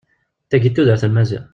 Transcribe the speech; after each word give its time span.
D 0.45 0.47
tayi 0.49 0.67
i 0.71 0.75
tudert 0.75 1.03
n 1.09 1.11
Maziɣ. 1.13 1.45